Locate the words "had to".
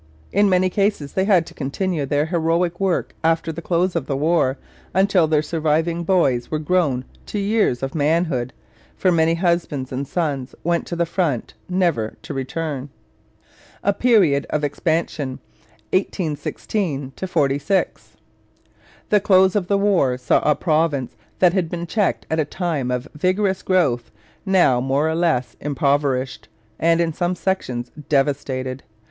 1.25-1.53